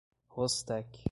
[0.35, 0.97] Rostec